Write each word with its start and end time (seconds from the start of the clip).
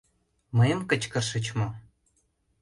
—Мыйым 0.57 0.79
кычкырышыч 0.89 1.45
мо? 1.57 1.67